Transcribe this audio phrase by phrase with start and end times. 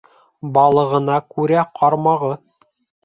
[0.55, 2.33] Балығына күрә ҡармағы.